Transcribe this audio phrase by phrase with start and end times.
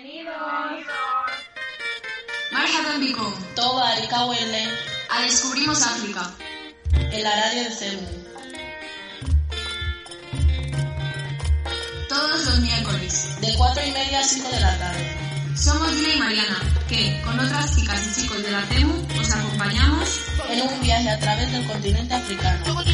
[0.00, 0.36] Bienvenidos.
[2.52, 3.32] Marhaban bikum.
[3.56, 4.68] Toba Alicawele.
[5.10, 6.30] A Descubrimos África.
[6.92, 8.00] En la radio de CEU.
[12.08, 13.40] Todos los miércoles.
[13.40, 15.16] De 4 y media a 5 de la tarde.
[15.56, 20.20] Somos Dina y Mariana, que, con otras chicas y chicos de la CEMU, os acompañamos
[20.48, 22.84] en un viaje a través del continente africano.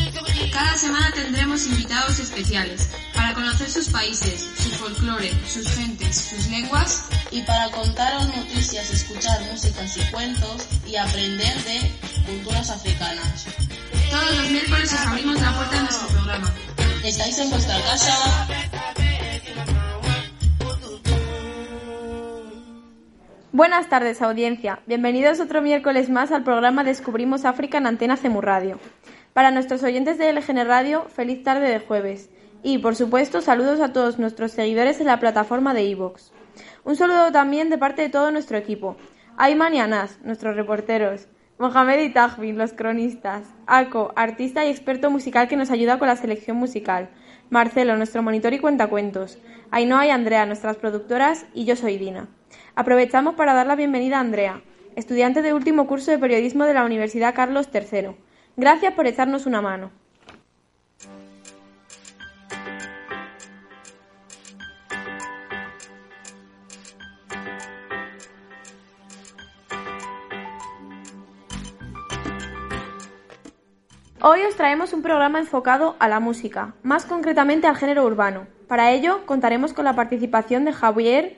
[0.50, 2.88] Cada semana tendremos invitados especiales
[3.34, 9.40] para conocer sus países, su folclore, sus gentes, sus lenguas y para contaros noticias, escuchar
[9.50, 11.80] músicas y cuentos y aprender de
[12.26, 13.46] culturas africanas.
[14.10, 16.54] Todos los miércoles os abrimos la puerta de nuestro programa.
[17.04, 18.48] ¿Estáis en vuestra casa?
[23.52, 24.80] Buenas tardes, audiencia.
[24.86, 28.78] Bienvenidos otro miércoles más al programa Descubrimos África en Antena CEMU Radio.
[29.32, 32.30] Para nuestros oyentes de LGN Radio, feliz tarde de jueves.
[32.66, 36.32] Y, por supuesto, saludos a todos nuestros seguidores en la plataforma de iVoox.
[36.82, 38.96] Un saludo también de parte de todo nuestro equipo.
[39.36, 41.28] Ayman y Anas, nuestros reporteros.
[41.58, 43.42] Mohamed y Tajvin, los cronistas.
[43.66, 47.10] Ako, artista y experto musical que nos ayuda con la selección musical.
[47.50, 49.36] Marcelo, nuestro monitor y cuentacuentos.
[49.70, 51.44] Ainhoa y Andrea, nuestras productoras.
[51.52, 52.28] Y yo soy Dina.
[52.76, 54.62] Aprovechamos para dar la bienvenida a Andrea,
[54.96, 58.16] estudiante de último curso de periodismo de la Universidad Carlos III.
[58.56, 59.90] Gracias por echarnos una mano.
[74.26, 78.46] Hoy os traemos un programa enfocado a la música, más concretamente al género urbano.
[78.68, 81.36] Para ello contaremos con la participación de Javier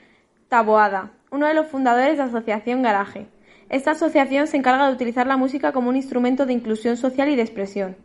[0.48, 3.26] Taboada, uno de los fundadores de Asociación Garaje.
[3.70, 7.34] Esta asociación se encarga de utilizar la música como un instrumento de inclusión social y
[7.34, 7.96] de expresión.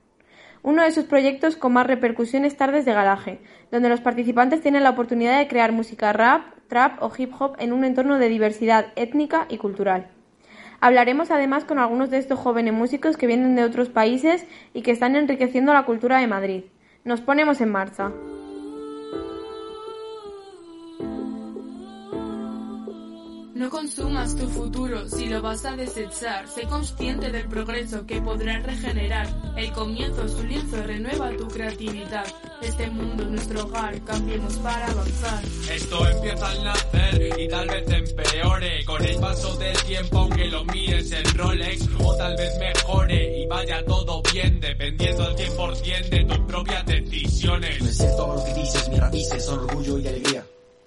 [0.64, 3.40] Uno de sus proyectos con más repercusión es Tardes de Garaje,
[3.72, 7.72] donde los participantes tienen la oportunidad de crear música rap, trap o hip hop en
[7.72, 10.10] un entorno de diversidad étnica y cultural.
[10.84, 14.90] Hablaremos además con algunos de estos jóvenes músicos que vienen de otros países y que
[14.90, 16.64] están enriqueciendo la cultura de Madrid.
[17.04, 18.12] Nos ponemos en marcha.
[23.62, 26.48] No consumas tu futuro si lo vas a desechar.
[26.48, 29.28] Sé consciente del progreso que podrás regenerar.
[29.56, 32.26] El comienzo es un lienzo, renueva tu creatividad.
[32.64, 35.44] Este mundo es nuestro hogar, cambiemos para avanzar.
[35.72, 38.84] Esto empieza al nacer y tal vez empeore.
[38.84, 43.46] Con el paso del tiempo, aunque lo mires en Rolex, o tal vez mejore y
[43.46, 47.80] vaya todo bien, dependiendo al 100% de tus propias decisiones.
[47.80, 50.31] No es cierto lo que dices, mis raíces son orgullo y alegría.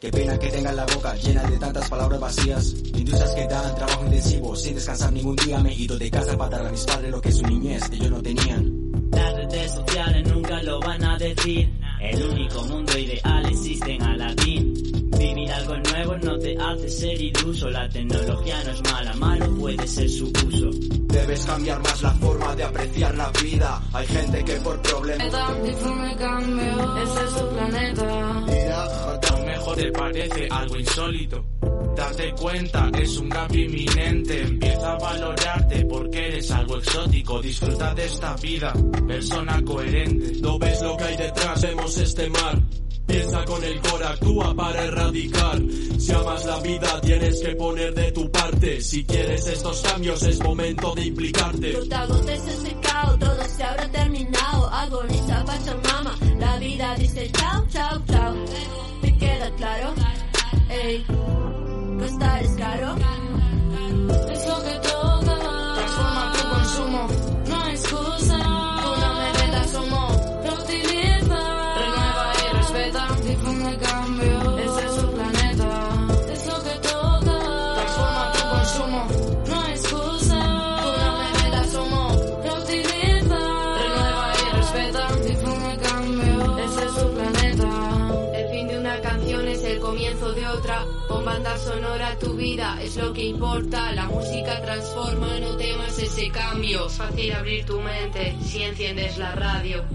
[0.04, 2.74] Qué pena que tengan la boca llena de tantas palabras vacías.
[2.94, 5.58] Industrias que dan trabajo intensivo sin descansar ningún día.
[5.60, 8.10] Me he ido de casa para dar a mis padres lo que su niñez ellos
[8.10, 8.70] no tenían.
[9.10, 11.72] Las redes sociales nunca lo van a decir.
[12.02, 14.74] El único mundo ideal existe en Aladdin.
[15.18, 17.70] Vivir algo nuevo no te hace ser iluso.
[17.70, 20.68] La tecnología no es mala, malo puede ser su uso.
[21.08, 23.82] Debes cambiar más la forma de apreciar la vida.
[23.94, 25.28] Hay gente que por problemas.
[25.28, 28.44] Ese es su planeta.
[29.64, 31.44] Mejor te parece algo insólito.
[31.96, 34.42] Darte cuenta es un cambio inminente.
[34.42, 37.40] Empieza a valorarte porque eres algo exótico.
[37.40, 38.72] Disfruta de esta vida,
[39.06, 40.40] persona coherente.
[40.40, 42.60] No ves lo que hay detrás, vemos este mar.
[43.06, 45.62] Piensa con el cora, actúa para erradicar.
[45.98, 48.80] Si amas la vida, tienes que poner de tu parte.
[48.80, 51.72] Si quieres estos cambios, es momento de implicarte.
[60.86, 61.02] Hey,
[61.98, 63.13] pues está descaro.
[93.24, 93.92] Importa.
[93.92, 96.86] La música transforma, no temas ese cambio.
[96.86, 99.93] Es fácil abrir tu mente si enciendes la radio.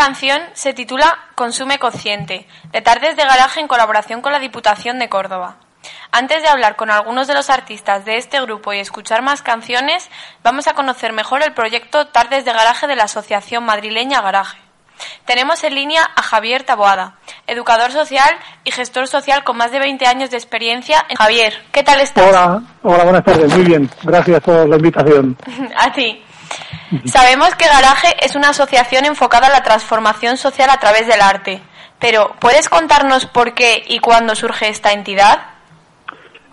[0.00, 5.10] Canción se titula Consume Consciente, de Tardes de Garaje en colaboración con la Diputación de
[5.10, 5.56] Córdoba.
[6.10, 10.08] Antes de hablar con algunos de los artistas de este grupo y escuchar más canciones,
[10.42, 14.56] vamos a conocer mejor el proyecto Tardes de Garaje de la Asociación Madrileña Garaje.
[15.26, 20.06] Tenemos en línea a Javier Taboada, educador social y gestor social con más de 20
[20.06, 21.04] años de experiencia.
[21.18, 22.26] Javier, ¿qué tal estás?
[22.26, 25.36] Hola, hola, buenas tardes, muy bien, gracias por la invitación.
[25.76, 26.24] a ti.
[27.04, 31.60] Sabemos que Garaje es una asociación enfocada a la transformación social a través del arte,
[32.00, 35.38] pero ¿puedes contarnos por qué y cuándo surge esta entidad?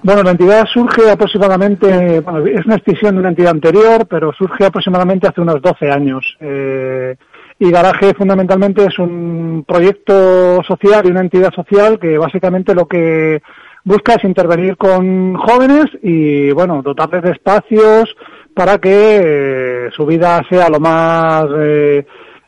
[0.04, 4.66] Bueno, la entidad surge aproximadamente, bueno, es una extinción de una entidad anterior, pero surge
[4.66, 6.38] aproximadamente hace unos 12 años.
[6.40, 7.16] Eh,
[7.60, 13.42] y Garaje fundamentalmente es un proyecto social y una entidad social que básicamente lo que
[13.84, 18.16] busca es intervenir con jóvenes y, bueno, dotarles de espacios
[18.58, 22.06] para que eh, su vida sea lo más eh,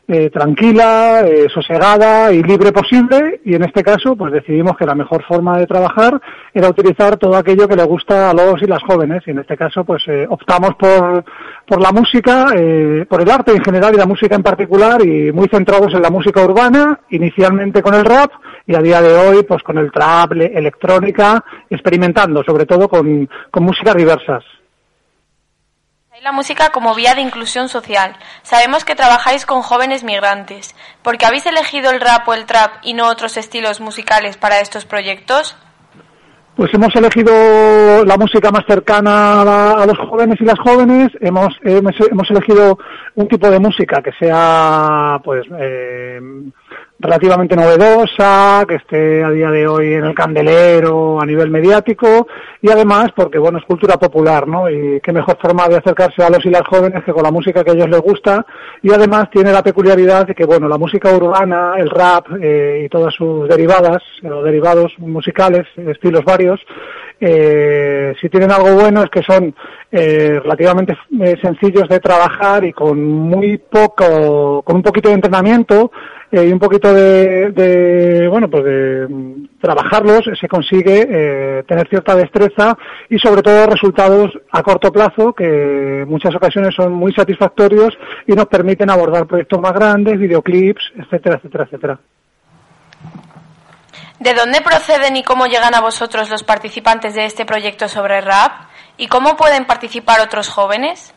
[0.08, 1.24] eh, tranquila,
[1.54, 5.68] sosegada y libre posible y en este caso pues decidimos que la mejor forma de
[5.68, 6.20] trabajar
[6.52, 9.56] era utilizar todo aquello que le gusta a los y las jóvenes y en este
[9.56, 11.24] caso pues optamos por,
[11.64, 12.46] por la música,
[13.08, 16.10] por el arte en general y la música en particular y muy centrados en la
[16.10, 18.32] música urbana, inicialmente con el rap
[18.66, 23.28] y a día de hoy pues con el trap, le- electrónica, experimentando sobre todo con,
[23.52, 24.42] con músicas diversas.
[26.22, 28.14] La música como vía de inclusión social.
[28.42, 30.74] Sabemos que trabajáis con jóvenes migrantes.
[31.02, 34.60] ¿Por qué habéis elegido el rap o el trap y no otros estilos musicales para
[34.60, 35.56] estos proyectos?
[36.56, 41.08] Pues hemos elegido la música más cercana a, la- a los jóvenes y las jóvenes.
[41.22, 42.78] Hemos, hemos, hemos elegido
[43.14, 46.20] un tipo de música que sea, pues, eh,
[47.00, 52.28] relativamente novedosa, que esté a día de hoy en el candelero a nivel mediático
[52.60, 54.68] y además porque, bueno, es cultura popular, ¿no?
[54.68, 57.64] Y qué mejor forma de acercarse a los y las jóvenes que con la música
[57.64, 58.44] que a ellos les gusta
[58.82, 62.88] y además tiene la peculiaridad de que, bueno, la música urbana, el rap eh, y
[62.90, 66.60] todas sus derivadas, o derivados musicales, estilos varios,
[67.20, 69.54] eh, si tienen algo bueno es que son
[69.92, 75.90] eh, relativamente eh, sencillos de trabajar y con muy poco, con un poquito de entrenamiento
[76.32, 81.88] eh, y un poquito de, de, bueno, pues de mm, trabajarlos se consigue eh, tener
[81.88, 82.78] cierta destreza
[83.08, 88.32] y sobre todo resultados a corto plazo que en muchas ocasiones son muy satisfactorios y
[88.32, 92.00] nos permiten abordar proyectos más grandes, videoclips, etcétera, etcétera, etcétera.
[94.20, 98.68] ¿De dónde proceden y cómo llegan a vosotros los participantes de este proyecto sobre rap?
[98.98, 101.14] ¿Y cómo pueden participar otros jóvenes?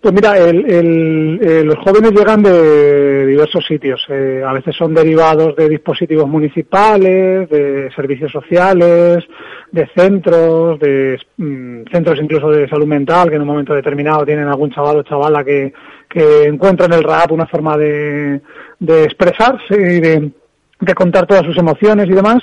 [0.00, 4.00] Pues mira, el- el- eh, los jóvenes llegan de diversos sitios.
[4.08, 9.18] Eh, a veces son derivados de dispositivos municipales, de servicios sociales,
[9.72, 14.46] de centros, de mm, centros incluso de salud mental, que en un momento determinado tienen
[14.48, 15.72] algún chaval o chavala que,
[16.08, 18.40] que encuentra en el rap una forma de,
[18.78, 20.30] de expresarse y de,
[20.80, 22.38] de contar todas sus emociones y demás.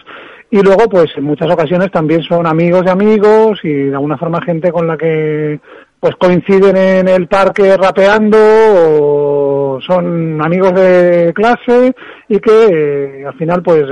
[0.51, 4.41] Y luego, pues en muchas ocasiones también son amigos de amigos y de alguna forma
[4.41, 5.59] gente con la que
[5.99, 11.95] pues coinciden en el parque rapeando o son amigos de clase
[12.29, 13.85] y que eh, al final pues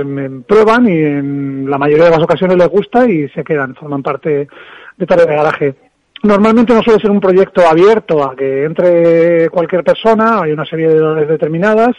[0.46, 4.46] prueban y en la mayoría de las ocasiones les gusta y se quedan, forman parte
[4.96, 5.74] de tarea de garaje.
[6.22, 10.88] Normalmente no suele ser un proyecto abierto a que entre cualquier persona, hay una serie
[10.88, 11.96] de edades determinadas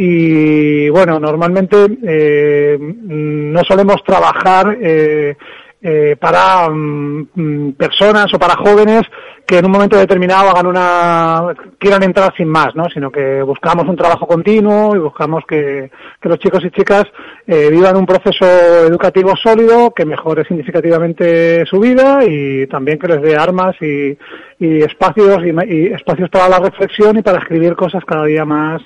[0.00, 5.36] y bueno, normalmente eh, no solemos trabajar eh,
[5.82, 9.02] eh, para mm, personas o para jóvenes
[9.44, 12.88] que en un momento determinado hagan una quieran entrar sin más, ¿no?
[12.94, 15.90] Sino que buscamos un trabajo continuo y buscamos que,
[16.20, 17.04] que los chicos y chicas
[17.44, 18.46] eh, vivan un proceso
[18.86, 24.16] educativo sólido que mejore significativamente su vida y también que les dé armas y,
[24.60, 28.80] y espacios y, y espacios para la reflexión y para escribir cosas cada día más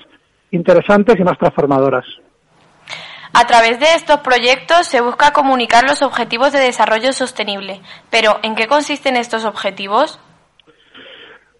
[0.53, 2.05] interesantes y más transformadoras.
[3.33, 7.81] A través de estos proyectos se busca comunicar los objetivos de desarrollo sostenible.
[8.11, 10.19] Pero, ¿en qué consisten estos objetivos?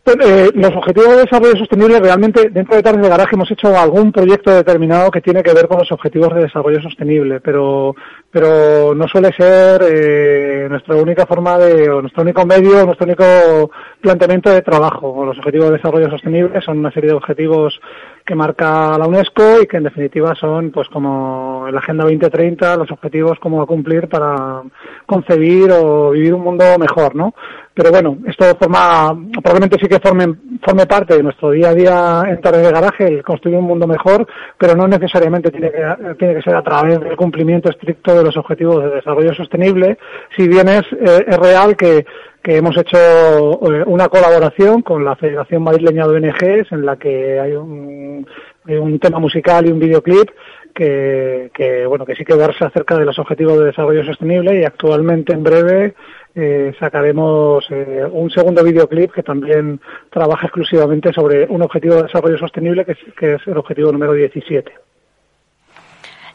[0.04, 3.70] Pues, eh, los objetivos de desarrollo sostenible realmente dentro de Tardes de Garaje hemos hecho
[3.78, 7.96] algún proyecto determinado que tiene que ver con los objetivos de desarrollo sostenible, pero
[8.30, 13.72] pero no suele ser eh, nuestra única forma de o nuestro único medio, nuestro único
[14.02, 15.24] planteamiento de trabajo.
[15.24, 17.80] Los objetivos de desarrollo sostenible son una serie de objetivos
[18.26, 22.92] que marca la UNESCO y que en definitiva son pues como la Agenda 2030 los
[22.92, 24.62] objetivos como cumplir para
[25.06, 27.34] concebir o vivir un mundo mejor, ¿no?
[27.74, 32.24] Pero bueno, esto forma, probablemente sí que forme, forme parte de nuestro día a día
[32.28, 34.28] en Tarde de Garaje, el construir un mundo mejor,
[34.60, 38.38] pero no necesariamente tiene que, tiene que ser a través del cumplimiento estricto de los
[38.38, 39.98] objetivos de desarrollo sostenible,
[40.36, 42.06] si bien es, eh, es real que,
[42.44, 47.40] que hemos hecho eh, una colaboración con la Federación Madrileña de ONGs en la que
[47.40, 48.28] hay un,
[48.68, 50.30] un tema musical y un videoclip
[50.74, 55.34] que, bueno que sí que verse acerca de los objetivos de desarrollo sostenible y actualmente
[55.34, 55.94] en breve
[56.36, 62.38] eh, sacaremos eh, un segundo videoclip que también trabaja exclusivamente sobre un objetivo de desarrollo
[62.38, 64.72] sostenible que es, que es el objetivo número 17.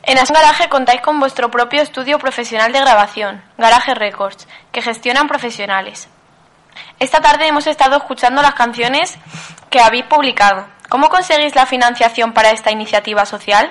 [0.09, 5.29] En Asun Garaje contáis con vuestro propio estudio profesional de grabación, Garaje Records, que gestionan
[5.29, 6.09] profesionales.
[6.99, 9.19] Esta tarde hemos estado escuchando las canciones
[9.69, 10.65] que habéis publicado.
[10.89, 13.69] ¿Cómo conseguís la financiación para esta iniciativa social?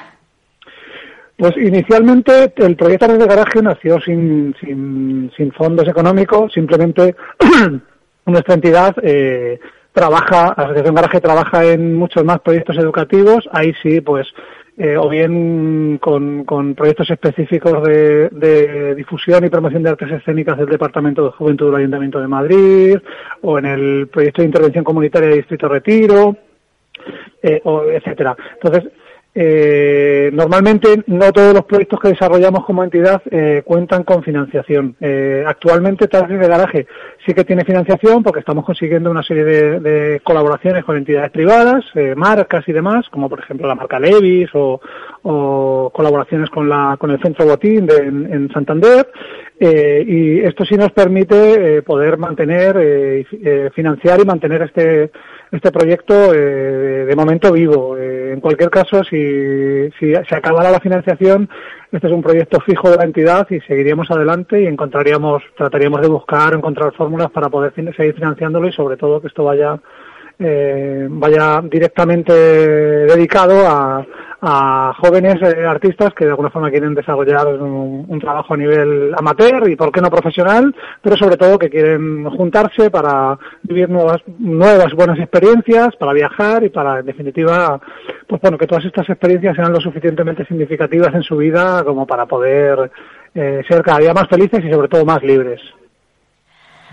[1.37, 7.15] Pues inicialmente el proyecto de garaje nació sin, sin, sin fondos económicos, simplemente
[8.27, 9.59] nuestra entidad eh,
[9.91, 14.27] trabaja, la Asociación Garaje trabaja en muchos más proyectos educativos, ahí sí, pues,
[14.77, 20.69] eh, o bien con, proyectos específicos de, de, difusión y promoción de artes escénicas del
[20.69, 22.97] Departamento de Juventud del Ayuntamiento de Madrid,
[23.41, 26.37] o en el proyecto de intervención comunitaria de Distrito Retiro,
[27.41, 28.35] eh, o etcétera.
[28.53, 28.91] Entonces,
[29.39, 34.95] eh, normalmente no todos los proyectos que desarrollamos como entidad eh, cuentan con financiación.
[34.99, 36.87] Eh, actualmente Taxi de Garaje
[37.23, 42.15] sí que tiene financiación porque estamos consiguiendo una serie de, colaboraciones con entidades privadas, eh,
[42.15, 44.81] marcas y demás, como por ejemplo la marca Levis o,
[45.93, 49.07] colaboraciones con, la, con el Centro Botín de, en, en Santander.
[49.59, 53.23] Eh, y esto sí nos permite eh, poder mantener,
[53.75, 55.11] financiar y mantener este,
[55.51, 57.97] este proyecto eh, de momento vivo.
[57.97, 61.49] Eh, en cualquier caso, si, si se acabara la financiación,
[61.91, 66.09] este es un proyecto fijo de la entidad y seguiríamos adelante y encontraríamos, trataríamos de
[66.09, 69.79] buscar, encontrar fórmulas para poder fin seguir financiándolo y sobre todo que esto vaya
[70.39, 74.05] eh, vaya directamente dedicado a,
[74.41, 79.13] a jóvenes eh, artistas que de alguna forma quieren desarrollar un, un, trabajo a nivel
[79.17, 84.21] amateur y por qué no profesional, pero sobre todo que quieren juntarse para vivir nuevas,
[84.37, 87.81] nuevas buenas experiencias, para viajar y para, en definitiva,
[88.27, 92.27] pues bueno, que todas estas experiencias sean lo suficientemente significativas en su vida como para
[92.27, 92.91] poder
[93.33, 95.61] eh, ser cada día más felices y sobre todo más libres.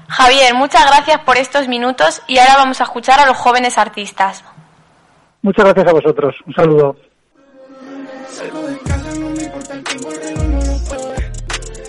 [0.08, 4.44] Javier, muchas gracias por estos minutos y ahora vamos a escuchar a los jóvenes artistas.
[5.42, 6.34] Muchas gracias a vosotros.
[6.46, 6.96] Un saludo.
[8.30, 11.32] Salgo de casa, no me importa el tiempo, el reloj no lo puedo ver.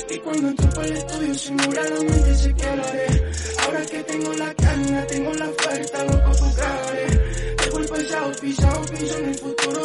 [0.09, 3.31] Y cuando entro para el estudio, simuladamente sé que lo haré.
[3.65, 7.07] Ahora que tengo la carne, tengo la oferta, loco, grabaré.
[7.63, 9.81] Dejo el pasado pisado, pienso en el futuro,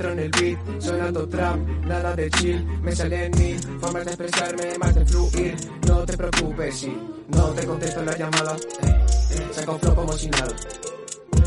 [0.00, 4.78] Entro en el beat, sonando trap, nada de chill, me salen mil formas de expresarme,
[4.78, 5.54] más de fluir.
[5.86, 6.96] No te preocupes si
[7.28, 8.56] no te contesto la llamada,
[9.52, 10.56] saco flow como si nada.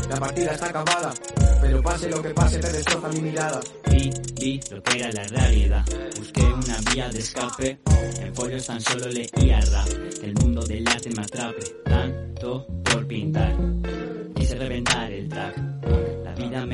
[0.08, 1.12] La partida está acabada,
[1.60, 3.60] pero pase lo que pase te destroza mi mirada.
[3.90, 5.84] Vi, vi lo que era la realidad.
[6.16, 7.78] Busqué una vía de escape.
[8.20, 9.88] En folios tan solo leía rap.
[10.22, 11.64] El mundo del arte me atrape.
[11.84, 13.73] Tanto por pintar.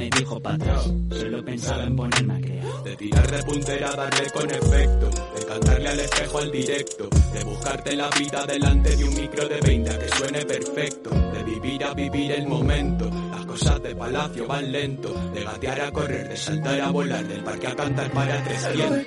[0.01, 0.91] Me dijo para atrás.
[1.11, 2.83] Solo pensaba en ponerme a crear.
[2.85, 5.11] De tirar de puntera, darle con efecto.
[5.37, 7.09] De cantarle al espejo al directo.
[7.35, 11.11] De buscarte la vida delante de un micro de 20 a que suene perfecto.
[11.11, 13.11] De vivir a vivir el momento.
[13.31, 15.13] Las cosas de palacio van lento.
[15.35, 17.27] De gatear a correr, de saltar a volar.
[17.27, 19.07] Del parque a cantar para 300.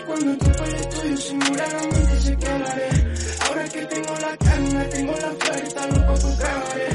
[0.00, 2.90] Y cuando entro el estudio, simuladamente sé que lo haré.
[3.46, 6.88] Ahora que tengo la carne, tengo la oferta, loco, pues grabaré.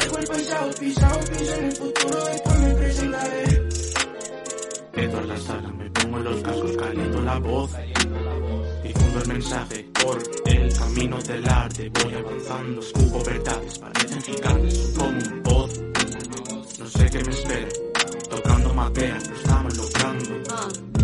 [0.00, 3.68] Dejo el pasado pisado, pienso en el futuro, después me presentaré.
[4.94, 7.70] Entro a la sala, me pongo los cascos, caliento la voz.
[8.82, 11.90] Difundo el mensaje por el camino del arte.
[11.90, 15.80] Voy avanzando, escupo verdades, parecen gigantes, como un voz.
[16.78, 17.68] No sé qué me espera,
[18.30, 20.95] tocando madera, lo estamos logrando.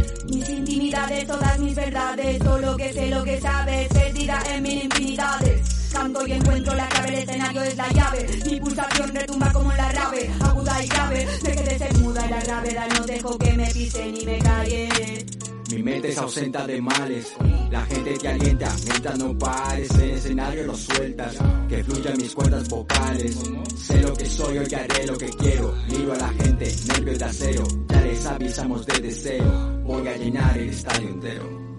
[0.72, 5.90] Intimidades, todas mis verdades, todo lo que sé, lo que sabes, perdida en mil infinidades.
[5.92, 8.26] Canto y encuentro la clave, el escenario es la llave.
[8.46, 11.28] Mi pulsación retumba como la rave, aguda y grave.
[11.42, 15.26] Me quedé ser muda la gravedad no dejo que me pisen ni me callen.
[15.72, 17.34] Mi mente es ausenta de males,
[17.70, 21.36] la gente te alienta mientras no pares, en escenario lo sueltas,
[21.68, 23.36] que fluyan mis cuerdas vocales.
[24.52, 28.00] Que soy, hoy haré lo que quiero, miro a la gente, nervios de acero, ya
[28.02, 31.71] les avisamos de deseo, voy a llenar el estadio entero.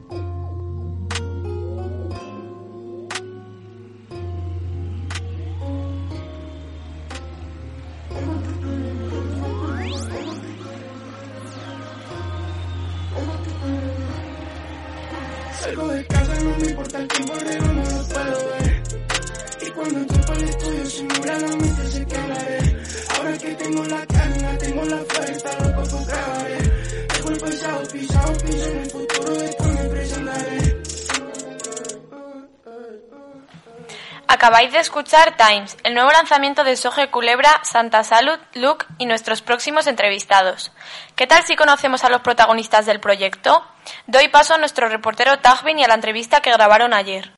[34.43, 39.41] Acabáis de escuchar Times, el nuevo lanzamiento de Soje Culebra, Santa Salud, Luke y nuestros
[39.41, 40.73] próximos entrevistados.
[41.15, 43.63] ¿Qué tal si conocemos a los protagonistas del proyecto?
[44.05, 47.33] Doy paso a nuestro reportero Tagbin y a la entrevista que grabaron ayer.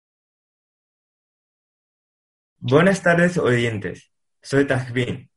[2.57, 5.29] Buenas tardes oyentes, soy Tagbin.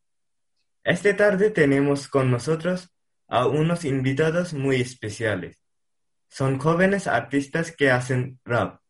[0.85, 2.89] Esta tarde tenemos con nosotros
[3.27, 5.61] a unos invitados muy especiales.
[6.31, 8.81] Son jóvenes artistas que hacen rap.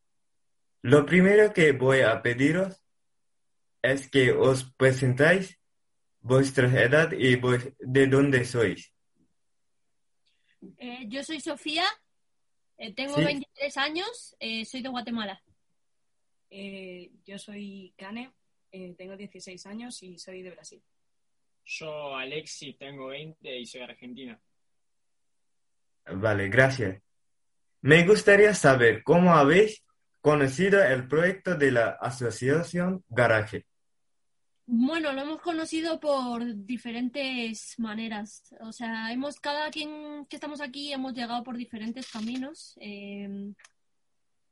[0.83, 2.85] Lo primero que voy a pediros
[3.83, 5.59] es que os presentáis
[6.21, 7.37] vuestra edad y
[7.81, 8.93] de dónde sois.
[10.77, 11.85] Eh, yo soy Sofía,
[12.77, 13.25] eh, tengo Sí.
[13.25, 15.43] 23 años, eh, soy de Guatemala.
[16.51, 18.33] Eh, yo soy Kane,
[18.73, 20.83] eh, tengo 16 años y soy de Brasil.
[21.65, 24.41] Yo, Alexi, tengo 20 y soy argentina.
[26.11, 27.03] Vale, gracias.
[27.83, 29.85] Me gustaría saber cómo habéis
[30.21, 33.67] conocido el proyecto de la asociación Garaje.
[34.67, 38.55] Bueno, lo hemos conocido por diferentes maneras.
[38.61, 42.77] O sea, hemos, cada quien que estamos aquí hemos llegado por diferentes caminos.
[42.81, 43.55] Eh,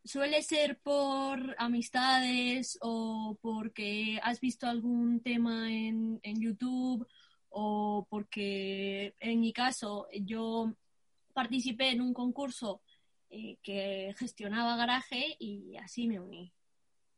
[0.06, 7.06] suele ser por amistades o porque has visto algún tema en, en YouTube
[7.50, 10.72] o porque, en mi caso, yo
[11.34, 12.80] participé en un concurso
[13.36, 16.52] eh, que gestionaba garaje y así me uní.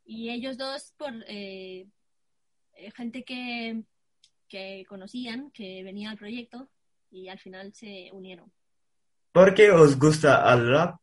[0.05, 1.87] Y ellos dos por eh,
[2.75, 3.83] eh, gente que,
[4.49, 6.69] que conocían, que venía al proyecto
[7.11, 8.51] y al final se unieron.
[9.33, 11.01] ¿Por qué os gusta el rap?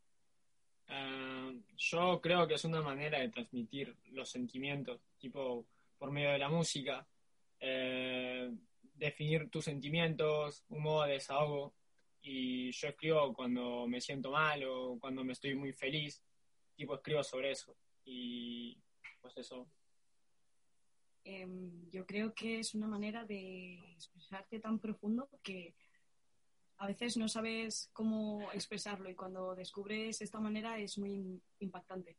[1.77, 5.65] Yo creo que es una manera de transmitir los sentimientos, tipo
[5.97, 7.05] por medio de la música,
[7.59, 8.51] eh,
[8.95, 11.73] definir tus sentimientos, un modo de desahogo.
[12.27, 16.23] Y yo escribo cuando me siento mal o cuando me estoy muy feliz,
[16.75, 17.77] tipo escribo sobre eso.
[18.03, 18.81] Y
[19.21, 19.69] pues eso.
[21.23, 25.75] Em, yo creo que es una manera de expresarte tan profundo que
[26.77, 32.17] a veces no sabes cómo expresarlo y cuando descubres esta manera es muy impactante.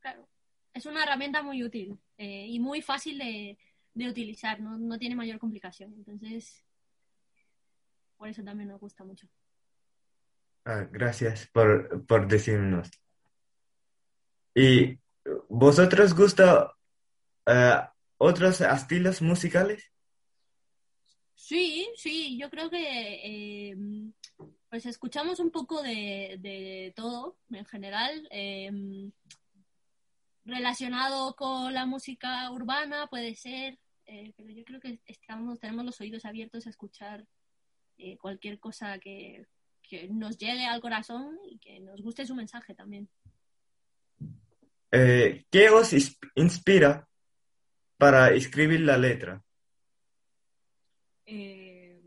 [0.00, 0.26] Claro,
[0.72, 3.58] es una herramienta muy útil eh, y muy fácil de,
[3.92, 5.92] de utilizar, no, no tiene mayor complicación.
[5.92, 6.64] Entonces,
[8.22, 9.26] por eso también nos gusta mucho.
[10.64, 12.88] Ah, gracias por, por decirnos.
[14.54, 14.96] ¿Y
[15.48, 16.72] vosotros gusta
[17.46, 17.80] eh,
[18.18, 19.92] otros estilos musicales?
[21.34, 23.76] Sí, sí, yo creo que eh,
[24.70, 28.28] pues escuchamos un poco de, de todo en general.
[28.30, 28.70] eh,
[30.44, 36.00] relacionado con la música urbana puede ser, eh, pero yo creo que estamos, tenemos los
[36.00, 37.26] oídos abiertos a escuchar
[37.98, 39.46] eh, cualquier cosa que,
[39.82, 43.08] que nos llegue al corazón y que nos guste su mensaje también.
[44.90, 45.92] Eh, ¿qué os
[46.34, 47.08] inspira
[47.96, 49.42] para escribir la letra?
[51.26, 52.00] Eh,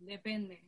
[0.00, 0.64] depende.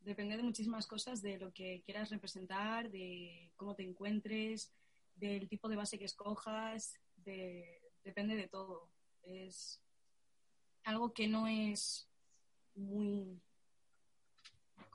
[0.00, 4.72] Depende de muchísimas cosas, de lo que quieras representar, de cómo te encuentres,
[5.16, 8.90] del tipo de base que escojas, de- depende de todo.
[9.22, 9.82] Es
[10.84, 12.08] algo que no es
[12.74, 13.40] muy,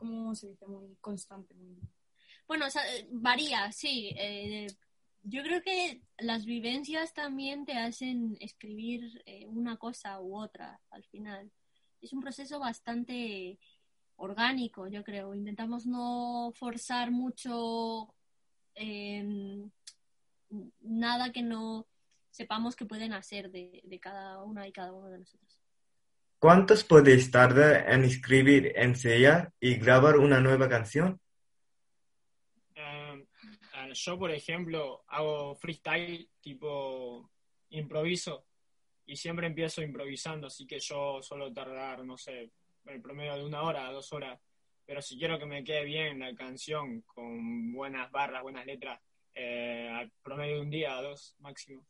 [0.08, 0.68] ¿cómo se dice?
[0.68, 1.56] Muy constante.
[2.48, 4.14] Bueno, o sea, eh, varía, sí.
[4.18, 4.68] eh,
[5.24, 11.06] yo creo que las vivencias también te hacen escribir eh, una cosa u otra al
[11.06, 11.50] final.
[12.02, 13.58] Es un proceso bastante
[14.18, 15.34] orgánico, yo creo.
[15.34, 18.14] Intentamos no forzar mucho
[18.76, 19.64] eh,
[20.82, 21.88] nada que no
[22.30, 25.63] sepamos que pueden hacer de cada una y cada uno de nosotros.
[26.44, 31.18] ¿Cuántos podéis tardar en escribir, ensayar y grabar una nueva canción?
[32.76, 33.24] Eh,
[33.94, 37.32] yo, por ejemplo, hago freestyle, tipo
[37.70, 38.46] improviso,
[39.06, 42.52] y siempre empiezo improvisando, así que yo suelo tardar, no sé,
[42.88, 44.38] el promedio de una hora, dos horas.
[44.86, 49.00] Pero si quiero que me quede bien la canción, con buenas barras, buenas letras,
[49.34, 51.86] eh, al promedio de un día, dos máximo.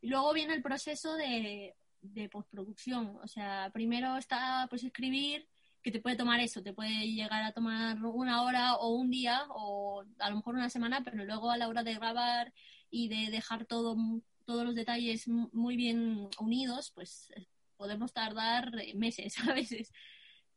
[0.00, 3.18] Y luego viene el proceso de, de postproducción.
[3.22, 5.48] O sea, primero está pues escribir,
[5.82, 9.42] que te puede tomar eso, te puede llegar a tomar una hora o un día
[9.48, 12.52] o a lo mejor una semana, pero luego a la hora de grabar
[12.90, 13.96] y de dejar todo,
[14.44, 17.32] todos los detalles muy bien unidos, pues
[17.76, 19.92] podemos tardar meses a veces.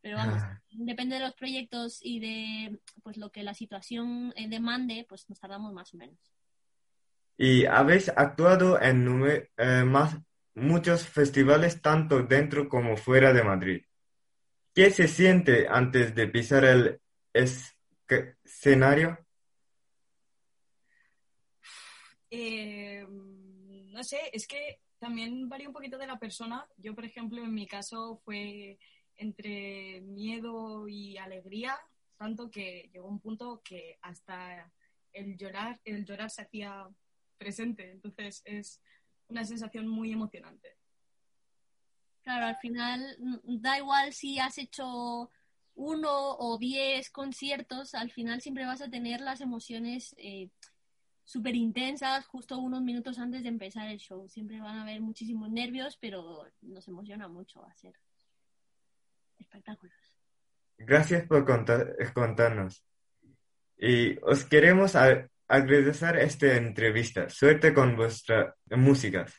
[0.01, 0.61] Pero vamos, Ah.
[0.69, 5.39] depende de los proyectos y de pues lo que la situación eh, demande, pues nos
[5.39, 6.19] tardamos más o menos.
[7.37, 9.25] Y habéis actuado en
[9.57, 10.15] eh, más,
[10.55, 13.85] muchos festivales tanto dentro como fuera de Madrid.
[14.73, 16.99] ¿Qué se siente antes de pisar el
[17.33, 19.17] escenario?
[22.29, 26.67] Eh, no sé, es que también varía un poquito de la persona.
[26.77, 28.77] Yo, por ejemplo, en mi caso fue
[29.15, 31.77] entre miedo y alegría,
[32.17, 34.71] tanto que llegó un punto que hasta
[35.13, 36.87] el llorar, el llorar se hacía
[37.37, 37.91] presente.
[37.91, 38.81] Entonces es
[39.27, 40.77] una sensación muy emocionante.
[42.21, 45.29] Claro, al final mm, da igual si has hecho
[45.75, 50.49] uno o diez conciertos, al final siempre vas a tener las emociones eh,
[51.23, 54.27] súper intensas justo unos minutos antes de empezar el show.
[54.29, 57.93] Siempre van a haber muchísimos nervios, pero nos emociona mucho hacer
[59.37, 59.95] espectáculos.
[60.77, 62.83] Gracias por contar- contarnos.
[63.77, 67.29] Y os queremos a- agradecer esta entrevista.
[67.29, 69.33] Suerte con vuestras músicas.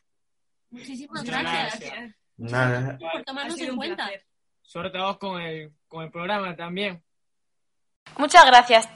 [0.71, 1.81] Muchísimas Muchas gracias.
[1.81, 2.15] gracias.
[2.37, 2.99] Nada.
[2.99, 3.97] por tomarnos en cuenta.
[3.97, 4.25] placer.
[4.63, 7.03] Suerte a vos con el, con el programa también.
[8.19, 8.89] Muchas gracias,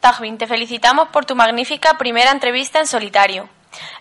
[0.00, 0.38] Tajvin.
[0.38, 3.48] Te felicitamos por tu magnífica primera entrevista en solitario.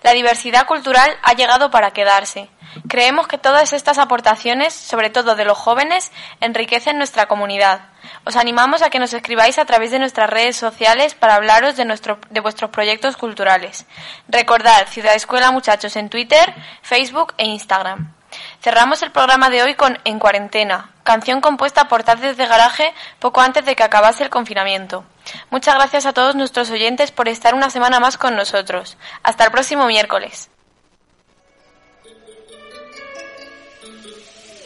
[0.02, 2.50] La diversidad cultural ha llegado para quedarse.
[2.88, 7.82] Creemos que todas estas aportaciones, sobre todo de los jóvenes, enriquecen nuestra comunidad.
[8.26, 12.42] Os animamos a que nos escribáis a través de nuestras redes sociales para hablaros de,
[12.42, 13.86] vuestros proyectos culturales.
[14.28, 18.14] Recordad Ciudad Escuela Muchachos en Twitter, Facebook e Instagram.
[18.62, 23.42] Cerramos el programa de hoy con En Cuarentena, canción compuesta por Tardes de Garaje poco
[23.42, 25.06] antes de que acabase el confinamiento.
[25.50, 28.98] Muchas gracias a todos nuestros oyentes por estar una semana más con nosotros.
[29.24, 30.50] Hasta el próximo miércoles.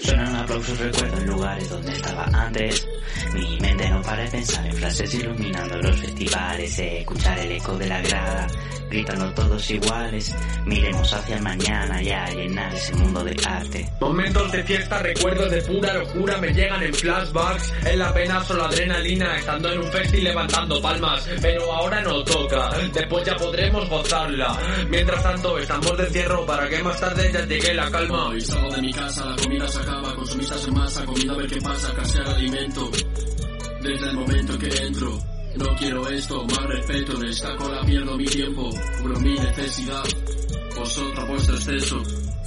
[0.03, 2.87] Suenan aplausos, recuerdo lugares donde estaba antes.
[3.33, 6.79] Mi mente no para de pensar en frases iluminando los festivales.
[6.79, 8.47] Escuchar el eco de la grada,
[8.89, 10.35] gritando todos iguales.
[10.65, 13.89] Miremos hacia el mañana y a llenar ese mundo de arte.
[13.99, 17.73] Momentos de fiesta, recuerdos de pura locura me llegan en flashbacks.
[17.85, 21.29] En la pena solo adrenalina, estando en un festi levantando palmas.
[21.41, 24.57] Pero ahora no toca, después ya podremos gozarla.
[24.89, 28.29] Mientras tanto, estamos de encierro para que más tarde ya llegue la calma.
[28.29, 29.35] Hoy salgo de mi casa,
[30.31, 31.93] consumistas en masa, comida a ver qué pasa,
[32.33, 32.91] alimento.
[33.83, 35.19] Desde el momento que entro,
[35.57, 38.69] no quiero esto, más respeto, en esta cola pierdo mi tiempo,
[39.01, 40.03] cubro mi necesidad,
[40.77, 42.03] vosotros vuestro exceso.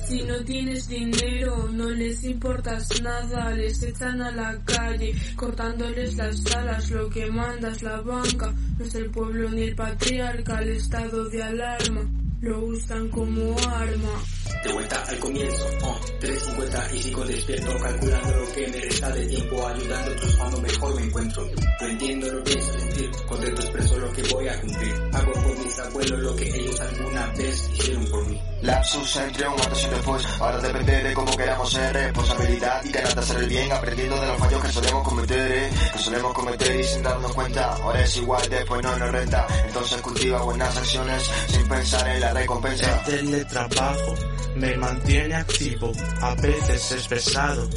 [0.06, 6.54] Si no tienes dinero, no les importas nada, les echan a la calle, cortándoles las
[6.54, 10.70] alas, lo que manda es la banca, no es el pueblo ni el patriarca, el
[10.70, 12.02] estado de alarma,
[12.40, 14.22] lo usan como arma.
[14.64, 19.26] De vuelta al comienzo, oh, 3.50 y sigo despierto calculando lo que me resta de
[19.26, 21.50] tiempo, ayudando a otros cuando mejor me encuentro.
[21.80, 24.94] No entiendo lo que pienso sentir, contento expreso lo que voy a cumplir.
[25.12, 28.40] Hago por mis abuelos lo que ellos alguna vez hicieron por mí.
[28.62, 33.14] Lapsus entre un antes y después, ahora depende de cómo queramos ser, responsabilidad y ganas
[33.14, 36.80] de hacer el bien, aprendiendo de los fallos que solemos cometer, eh, que solemos cometer
[36.80, 41.30] y sin darnos cuenta, ahora es igual, después no nos renta, entonces cultiva buenas acciones
[41.48, 43.02] sin pensar en la recompensa.
[43.06, 44.14] El teletrabajo
[44.56, 47.68] me mantiene activo, a veces es pesado,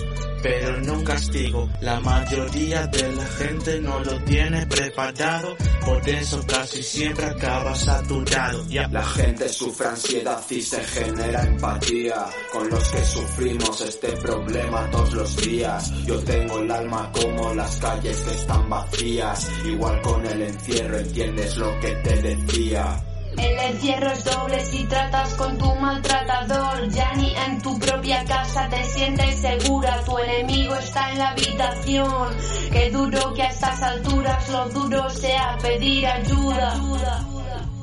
[0.42, 1.70] pero no castigo.
[1.82, 8.66] La mayoría de la gente no lo tiene preparado, por eso casi siempre acaba saturado.
[8.68, 8.88] Ya.
[8.88, 15.14] La gente sufre ansiedad y se genera empatía con los que sufrimos este problema todos
[15.14, 15.92] los días.
[16.06, 21.58] Yo tengo el alma como las calles que están vacías, igual con el encierro entiendes
[21.58, 23.04] lo que te decía.
[23.38, 26.90] El encierro es doble si tratas con tu maltratador.
[26.90, 30.04] Ya ni en tu propia casa te sientes segura.
[30.04, 32.36] Tu enemigo está en la habitación.
[32.72, 36.76] Qué duro que a estas alturas lo duro sea pedir ayuda.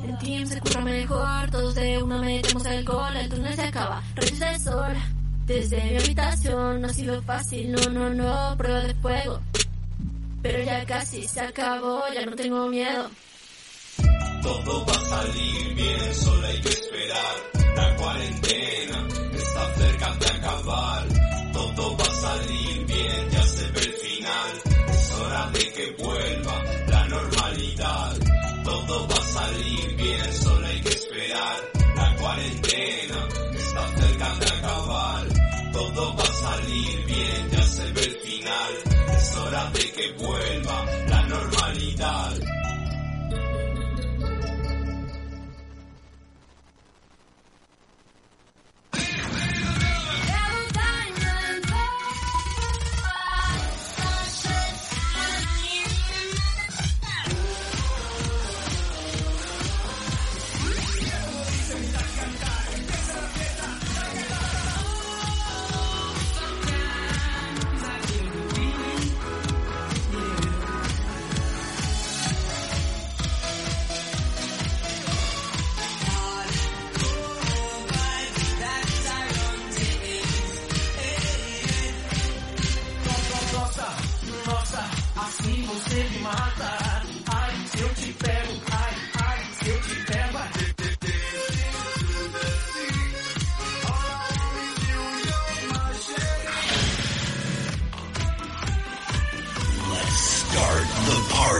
[0.04, 4.38] En Teams se curra mejor, todos de una metemos alcohol, el turno se acaba, rayos
[4.38, 4.94] de sol.
[5.46, 9.40] Desde mi habitación no ha sido fácil, no, no, no, prueba de fuego.
[10.42, 13.10] Pero ya casi se acabó, ya no tengo miedo.
[14.44, 17.34] Todo va a salir bien, solo hay que esperar.
[17.76, 21.04] La cuarentena está cerca de acabar.
[21.54, 24.52] Todo va a salir bien, ya se ve el final.
[24.92, 28.16] Es hora de que vuelva la normalidad.
[28.64, 31.56] Todo va a salir bien, solo hay que esperar.
[31.96, 32.73] La cuarentena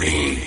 [0.05, 0.44] Green.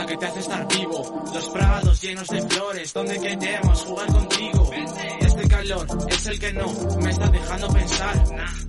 [0.00, 1.22] Recuerda que te hace estar vivo.
[1.34, 4.70] Los prados llenos de flores, donde queremos jugar contigo.
[5.20, 6.66] Este calor es el que no
[7.02, 8.24] me está dejando pensar.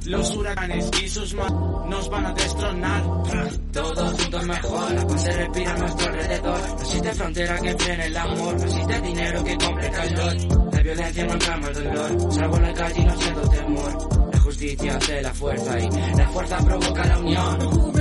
[0.05, 3.03] Los huracanes y sus manos nos van a destronar.
[3.71, 6.69] Todos juntos mejor, la paz se respira a nuestro alrededor.
[6.69, 10.73] No existe frontera que frene el amor, no existe dinero que compre calor.
[10.73, 14.31] La violencia no calma el dolor, salgo en la calle y no siento temor.
[14.33, 17.91] La justicia hace la fuerza y la fuerza provoca la unión.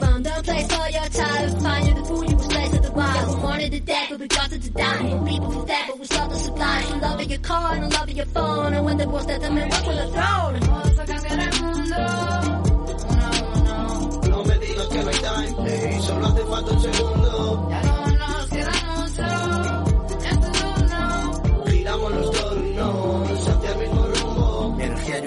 [0.00, 1.62] Found a place for your child.
[1.62, 3.36] Find the food you was placed at the wild.
[3.36, 5.14] We wanted to die, but we got to die.
[5.14, 6.90] we People for that, but we saw the supplies.
[6.92, 8.74] I'm loving your car and I'm loving your phone.
[8.74, 10.48] And when the boss that I'm in, what will I throw?
[14.28, 17.87] No me digas que no hay time, solo hace falta un segundo.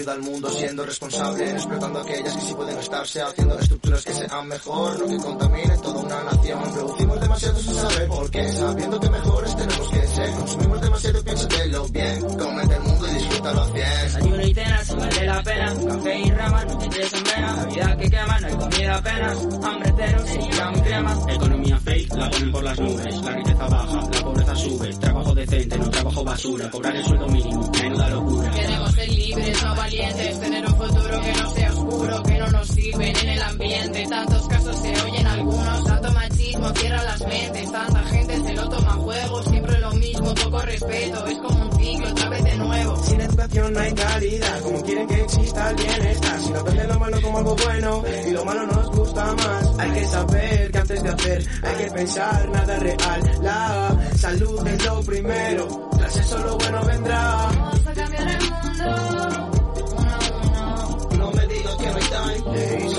[0.01, 4.47] Ayuda al mundo siendo responsable, explotando aquellas que sí pueden estarse, haciendo estructuras que sean
[4.47, 6.73] mejor, no que contaminen toda una nación.
[6.73, 10.31] Producimos demasiado sin saber por qué, sabiendo que mejores tenemos que ser.
[10.31, 12.21] Consumimos demasiado, piénsatelo bien.
[12.21, 14.15] Comete el mundo y disfrútalo a cien.
[14.15, 15.75] Ayuno y cena, si vale la pena.
[15.87, 17.55] Café y ramas, no te en vena.
[17.55, 19.37] La vida que quema, no hay comida apenas.
[19.63, 21.19] Hambre cero, se lleva mi crema.
[21.29, 23.21] Economía fake, la ponen por las nubes.
[23.21, 25.10] La riqueza baja, la pobreza sube.
[25.51, 26.69] Decente, no trabajo basura.
[26.71, 28.51] Cobrar el sueldo mínimo, menuda locura.
[28.51, 32.67] Queremos ser libres, no valientes, tener un futuro que no sea oscuro, que no nos
[32.69, 34.07] sirven en el ambiente.
[34.07, 38.91] Tantos casos se oyen algunos, tanto machismo cierra las mentes, tanta gente se lo toma
[38.91, 42.13] a juego, siempre lo mismo, poco respeto, es como un ciclo,
[43.53, 43.93] No hay
[44.63, 46.39] como quieren que exista el bienestar.
[46.39, 49.79] Si no ven lo malo como algo bueno y lo malo nos gusta más.
[49.79, 53.39] Hay que saber que antes de hacer hay que pensar nada es real.
[53.41, 57.49] La salud es lo primero, tras eso lo bueno vendrá.
[57.51, 59.51] Vamos a cambiar el mundo.
[61.17, 62.90] No me digas que no hay time,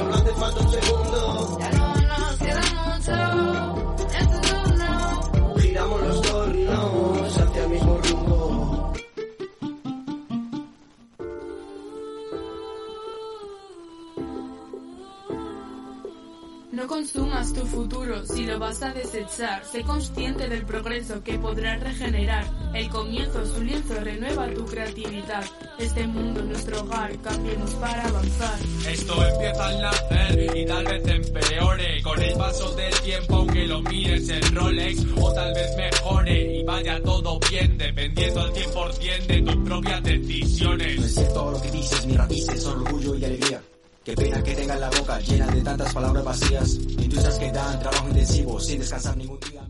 [18.72, 19.62] vas a desechar.
[19.64, 22.44] Sé consciente del progreso que podrás regenerar.
[22.74, 25.44] El comienzo, su lienzo, renueva tu creatividad.
[25.78, 28.58] Este mundo, nuestro hogar, cambiemos para avanzar.
[28.88, 33.82] Esto empieza al nacer y tal vez empeore Con el paso del tiempo aunque lo
[33.82, 39.42] mires en Rolex O tal vez mejore y vaya todo bien Dependiendo al 100% de
[39.42, 43.62] tus propias No decisiones es cierto lo que dices, mis raíces son orgullo y alegría.
[44.04, 46.74] Qué pena que tengan la boca llena de tantas palabras vacías.
[46.74, 49.62] Industrias que dan trabajo intensivo sin descansar ningún día.